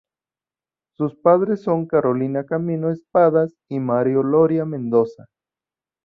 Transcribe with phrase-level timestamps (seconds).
[0.97, 5.27] Sus padres son Carolina Camino Espadas y Mario Loria Mendoza.